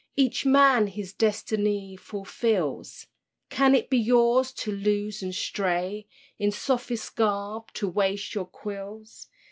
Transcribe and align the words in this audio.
Each 0.15 0.47
man 0.47 0.87
his 0.87 1.13
destiny 1.13 1.95
fulfills; 1.95 3.05
Can 3.51 3.75
it 3.75 3.87
be 3.87 3.99
yours 3.99 4.51
to 4.53 4.71
loose 4.71 5.21
and 5.21 5.35
stray; 5.35 6.07
In 6.39 6.49
sophist 6.51 7.15
garb 7.15 7.71
to 7.73 7.87
waste 7.87 8.33
your 8.33 8.45
quills? 8.45 9.27